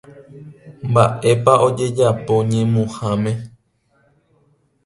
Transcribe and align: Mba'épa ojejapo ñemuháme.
Mba'épa 0.91 1.53
ojejapo 1.67 2.33
ñemuháme. 2.49 3.31